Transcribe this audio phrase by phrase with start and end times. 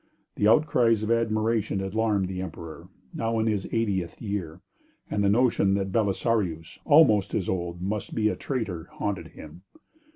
[0.35, 4.59] The outcries of admiration alarmed the emperor, now in his eightieth year,
[5.11, 9.61] and the notion that Belisarius, almost as old, must be a traitor, haunted him.